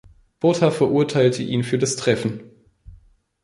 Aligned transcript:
Botha 0.39 0.71
verurteilte 0.71 1.43
ihn 1.43 1.63
für 1.63 1.77
das 1.77 1.95
Treffen. 1.95 2.39